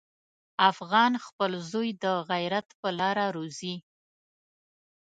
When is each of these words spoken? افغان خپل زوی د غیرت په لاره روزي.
افغان 0.71 1.11
خپل 1.25 1.51
زوی 1.71 1.89
د 2.03 2.05
غیرت 2.29 2.67
په 2.79 2.89
لاره 2.99 3.25
روزي. 3.35 3.75